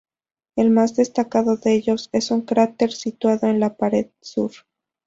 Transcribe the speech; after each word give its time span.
El 0.55 0.71
más 0.71 0.95
destacado 0.95 1.57
de 1.57 1.75
ellos 1.75 2.09
es 2.11 2.31
un 2.31 2.41
cráter 2.41 2.91
situado 2.91 3.45
en 3.45 3.59
la 3.59 3.75
pared 3.75 4.07
sur. 4.19 4.49